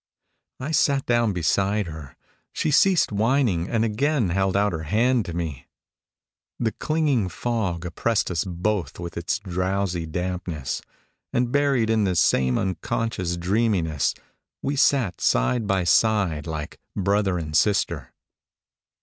[0.59, 2.15] I sat down beside her;
[2.53, 5.67] she ceased whining, and again held out her hand to me.
[6.59, 10.81] The clinging fog oppressed us both with its drowsy dampness;
[11.31, 14.13] and buried in the same un 318 POEMS IN PROSE conscious dreaminess,
[14.63, 18.11] we sat side by side like brother and sister.